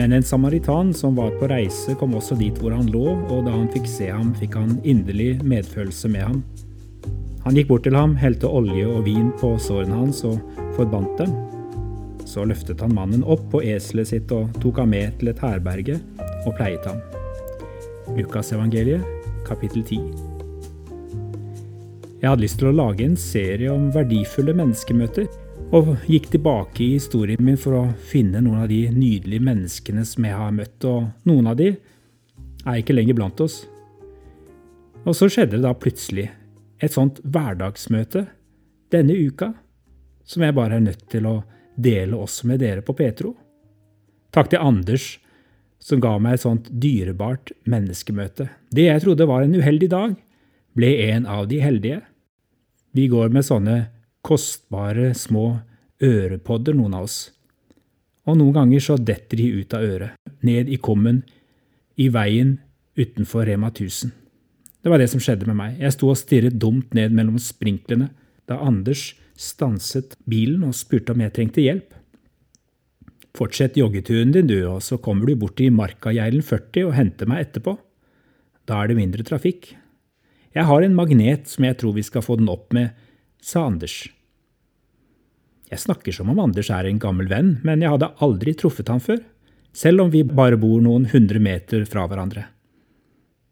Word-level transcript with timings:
Men 0.00 0.12
en 0.12 0.22
samaritan 0.22 0.94
som 0.94 1.14
var 1.14 1.30
på 1.30 1.48
reise, 1.50 1.94
kom 1.94 2.14
også 2.16 2.38
dit 2.40 2.56
hvor 2.56 2.72
han 2.72 2.86
lå, 2.88 3.02
og 3.28 3.44
da 3.44 3.52
han 3.52 3.68
fikk 3.74 3.88
se 3.90 4.06
ham, 4.08 4.30
fikk 4.38 4.54
han 4.56 4.78
inderlig 4.80 5.42
medfølelse 5.44 6.08
med 6.08 6.24
ham. 6.24 6.38
Han 7.44 7.58
gikk 7.58 7.68
bort 7.68 7.84
til 7.84 7.98
ham, 7.98 8.14
helte 8.16 8.48
olje 8.48 8.86
og 8.88 9.04
vin 9.04 9.28
på 9.42 9.56
sårene 9.60 9.98
hans 10.00 10.22
og 10.24 10.38
forbandt 10.78 11.20
dem. 11.20 11.59
Så 12.30 12.44
løftet 12.46 12.78
han 12.84 12.94
mannen 12.94 13.24
opp 13.26 13.48
på 13.50 13.62
eselet 13.66 14.12
sitt 14.12 14.30
og 14.34 14.52
tok 14.62 14.78
ham 14.78 14.92
med 14.94 15.16
til 15.18 15.32
et 15.32 15.40
herberge 15.42 15.96
og 16.46 16.52
pleiet 16.54 16.84
ham. 16.86 17.00
Lukasevangeliet, 18.14 19.02
kapittel 19.48 19.82
10. 19.82 19.98
Jeg 22.20 22.28
hadde 22.28 22.44
lyst 22.44 22.60
til 22.60 22.70
å 22.70 22.76
lage 22.76 23.02
en 23.02 23.18
serie 23.18 23.72
om 23.72 23.88
verdifulle 23.94 24.54
menneskemøter 24.54 25.26
og 25.74 25.92
gikk 26.10 26.30
tilbake 26.30 26.84
i 26.84 26.94
historien 26.98 27.42
min 27.42 27.58
for 27.58 27.80
å 27.80 27.84
finne 28.12 28.42
noen 28.44 28.62
av 28.62 28.70
de 28.70 28.84
nydelige 28.94 29.46
menneskene 29.50 30.06
som 30.06 30.26
jeg 30.26 30.38
har 30.38 30.54
møtt, 30.54 30.86
og 30.86 31.10
noen 31.26 31.50
av 31.50 31.58
de 31.58 31.72
er 31.72 32.78
ikke 32.78 32.94
lenger 32.94 33.18
blant 33.18 33.42
oss. 33.42 33.64
Og 35.02 35.16
så 35.16 35.30
skjedde 35.32 35.56
det 35.56 35.64
da 35.66 35.74
plutselig 35.74 36.28
et 36.78 36.94
sånt 36.94 37.22
hverdagsmøte 37.24 38.28
denne 38.94 39.16
uka, 39.18 39.54
som 40.22 40.44
jeg 40.46 40.54
bare 40.54 40.78
er 40.78 40.86
nødt 40.92 41.08
til 41.10 41.26
å 41.26 41.40
dele 41.82 42.18
også 42.18 42.48
med 42.50 42.60
dere 42.62 42.84
på 42.84 42.94
Petro. 42.96 43.34
Takk 44.34 44.52
til 44.52 44.62
Anders, 44.62 45.18
som 45.80 46.00
ga 46.02 46.16
meg 46.20 46.36
et 46.36 46.44
sånt 46.44 46.68
dyrebart 46.82 47.52
menneskemøte. 47.70 48.50
Det 48.70 48.86
jeg 48.86 49.02
trodde 49.04 49.26
var 49.28 49.44
en 49.44 49.56
uheldig 49.56 49.88
dag, 49.90 50.14
ble 50.76 50.90
en 51.10 51.26
av 51.26 51.48
de 51.50 51.58
heldige. 51.62 52.00
Vi 52.94 53.08
går 53.10 53.32
med 53.34 53.46
sånne 53.46 53.76
kostbare, 54.26 55.12
små 55.16 55.60
ørepodder, 56.04 56.76
noen 56.76 56.96
av 56.98 57.08
oss. 57.08 57.18
Og 58.28 58.36
noen 58.38 58.54
ganger 58.54 58.84
så 58.84 58.98
detter 59.00 59.40
de 59.40 59.48
ut 59.62 59.74
av 59.74 59.84
øret, 59.86 60.16
ned 60.46 60.70
i 60.70 60.78
kummen, 60.80 61.22
i 62.00 62.08
veien 62.12 62.58
utenfor 63.00 63.48
Rema 63.48 63.70
1000. 63.72 64.12
Det 64.80 64.92
var 64.92 65.00
det 65.00 65.10
som 65.12 65.20
skjedde 65.20 65.48
med 65.48 65.58
meg. 65.58 65.76
Jeg 65.80 65.96
sto 65.96 66.08
og 66.08 66.18
stirret 66.18 66.56
dumt 66.60 66.94
ned 66.96 67.12
mellom 67.16 67.36
sprinklene 67.40 68.08
da 68.50 68.58
Anders 68.66 69.14
stanset 69.40 70.16
bilen 70.28 70.66
og 70.66 70.76
spurte 70.76 71.14
om 71.14 71.22
jeg 71.24 71.34
trengte 71.36 71.64
hjelp. 71.64 71.94
Fortsett 73.36 73.78
joggeturen 73.78 74.34
din, 74.34 74.50
du, 74.50 74.58
og 74.66 74.82
så 74.82 74.98
kommer 74.98 75.28
du 75.28 75.36
bort 75.38 75.56
til 75.60 75.72
Markageilen 75.72 76.42
40 76.42 76.88
og 76.88 76.96
henter 76.96 77.30
meg 77.30 77.46
etterpå. 77.46 77.76
Da 78.66 78.82
er 78.82 78.90
det 78.90 78.98
mindre 78.98 79.24
trafikk. 79.26 79.70
Jeg 80.50 80.66
har 80.66 80.82
en 80.82 80.96
magnet 80.98 81.46
som 81.48 81.64
jeg 81.64 81.78
tror 81.78 81.94
vi 81.94 82.04
skal 82.06 82.26
få 82.26 82.40
den 82.40 82.50
opp 82.50 82.74
med, 82.74 82.90
sa 83.40 83.68
Anders. 83.70 84.02
Jeg 85.70 85.78
snakker 85.78 86.14
som 86.14 86.32
om 86.32 86.40
Anders 86.42 86.72
er 86.74 86.88
en 86.88 86.98
gammel 86.98 87.30
venn, 87.30 87.60
men 87.62 87.84
jeg 87.84 87.94
hadde 87.94 88.10
aldri 88.18 88.56
truffet 88.58 88.90
ham 88.90 88.98
før, 89.02 89.22
selv 89.70 90.02
om 90.02 90.10
vi 90.10 90.24
bare 90.26 90.58
bor 90.58 90.82
noen 90.82 91.06
hundre 91.12 91.38
meter 91.38 91.86
fra 91.86 92.08
hverandre. 92.10 92.48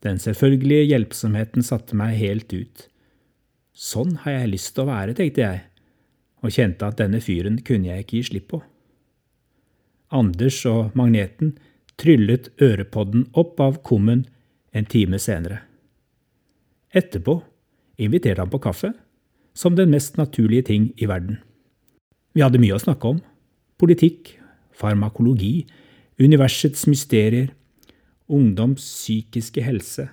Den 0.02 0.18
selvfølgelige 0.22 0.90
hjelpsomheten 0.90 1.62
satte 1.66 1.94
meg 1.98 2.18
helt 2.18 2.50
ut. 2.50 2.88
Sånn 3.78 4.16
har 4.24 4.40
jeg 4.40 4.50
lyst 4.56 4.72
til 4.74 4.82
å 4.82 4.90
være, 4.90 5.14
tenkte 5.14 5.44
jeg, 5.44 5.60
og 6.42 6.54
kjente 6.54 6.86
at 6.88 6.98
denne 6.98 7.20
fyren 7.22 7.60
kunne 7.62 7.92
jeg 7.92 8.02
ikke 8.02 8.16
gi 8.16 8.26
slipp 8.32 8.48
på. 8.50 8.58
Anders 10.18 10.58
og 10.66 10.96
magneten 10.98 11.52
tryllet 12.00 12.48
ørepodden 12.62 13.28
opp 13.38 13.60
av 13.62 13.78
kummen 13.86 14.24
en 14.74 14.88
time 14.90 15.20
senere. 15.22 15.60
Etterpå 16.90 17.36
inviterte 18.02 18.42
han 18.42 18.50
på 18.50 18.60
kaffe 18.62 18.90
som 19.58 19.76
den 19.78 19.92
mest 19.94 20.18
naturlige 20.18 20.68
ting 20.70 20.90
i 20.98 21.06
verden. 21.10 21.38
Vi 22.34 22.42
hadde 22.42 22.60
mye 22.62 22.74
å 22.74 22.82
snakke 22.82 23.14
om. 23.14 23.22
Politikk, 23.78 24.32
farmakologi, 24.74 25.68
universets 26.18 26.86
mysterier, 26.90 27.52
ungdoms 28.26 28.82
psykiske 28.82 29.62
helse, 29.62 30.08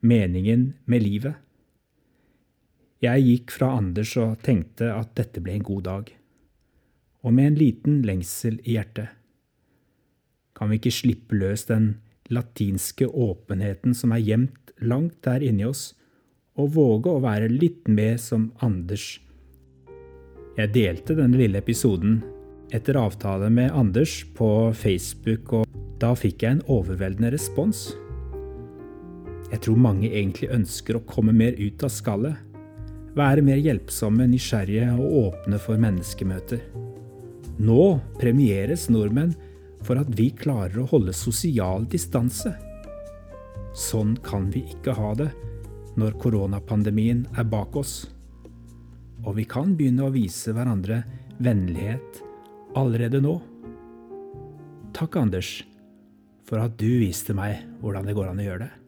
meningen 0.00 0.70
med 0.88 1.04
livet. 1.04 1.36
Jeg 3.00 3.22
gikk 3.24 3.52
fra 3.54 3.70
Anders 3.78 4.10
og 4.20 4.42
tenkte 4.44 4.90
at 4.92 5.14
dette 5.16 5.40
ble 5.40 5.54
en 5.56 5.64
god 5.64 5.84
dag, 5.86 6.10
og 7.24 7.32
med 7.32 7.46
en 7.48 7.56
liten 7.56 8.02
lengsel 8.04 8.58
i 8.60 8.74
hjertet. 8.76 9.08
Kan 10.52 10.68
vi 10.68 10.76
ikke 10.76 10.92
slippe 10.92 11.38
løs 11.40 11.64
den 11.70 11.94
latinske 12.28 13.08
åpenheten 13.08 13.96
som 13.96 14.12
er 14.12 14.20
gjemt 14.20 14.74
langt 14.84 15.16
der 15.24 15.40
inni 15.40 15.64
oss, 15.64 15.94
og 16.60 16.74
våge 16.76 17.14
å 17.14 17.22
være 17.24 17.48
litt 17.48 17.88
mer 17.88 18.18
som 18.20 18.50
Anders. 18.60 19.14
Jeg 20.58 20.74
delte 20.74 21.16
denne 21.16 21.40
lille 21.40 21.62
episoden 21.62 22.18
etter 22.74 23.00
avtale 23.00 23.48
med 23.48 23.72
Anders 23.72 24.18
på 24.36 24.50
Facebook, 24.76 25.56
og 25.56 25.80
da 26.04 26.12
fikk 26.12 26.44
jeg 26.44 26.58
en 26.58 26.62
overveldende 26.68 27.32
respons. 27.32 27.94
Jeg 29.48 29.64
tror 29.64 29.80
mange 29.88 30.12
egentlig 30.12 30.52
ønsker 30.52 31.00
å 31.00 31.04
komme 31.08 31.32
mer 31.32 31.56
ut 31.56 31.80
av 31.88 31.96
skallet. 31.96 32.49
Være 33.18 33.42
mer 33.42 33.58
hjelpsomme, 33.58 34.28
nysgjerrige 34.30 34.92
og 34.94 35.14
åpne 35.24 35.58
for 35.58 35.80
menneskemøter. 35.82 36.62
Nå 37.60 37.84
premieres 38.20 38.86
nordmenn 38.92 39.34
for 39.84 40.00
at 40.00 40.10
vi 40.16 40.30
klarer 40.36 40.82
å 40.82 40.88
holde 40.92 41.14
sosial 41.16 41.86
distanse. 41.90 42.52
Sånn 43.76 44.16
kan 44.24 44.48
vi 44.54 44.62
ikke 44.74 44.94
ha 44.98 45.12
det 45.18 45.30
når 46.00 46.16
koronapandemien 46.22 47.26
er 47.38 47.48
bak 47.50 47.76
oss. 47.76 47.94
Og 49.26 49.36
vi 49.36 49.44
kan 49.48 49.74
begynne 49.76 50.06
å 50.06 50.14
vise 50.14 50.54
hverandre 50.56 51.02
vennlighet 51.42 52.22
allerede 52.78 53.20
nå. 53.24 53.36
Takk, 54.96 55.18
Anders, 55.20 55.50
for 56.46 56.62
at 56.62 56.78
du 56.80 56.88
viste 57.02 57.34
meg 57.36 57.60
hvordan 57.82 58.06
det 58.06 58.16
går 58.16 58.30
an 58.30 58.40
å 58.42 58.46
gjøre 58.46 58.66
det. 58.66 58.79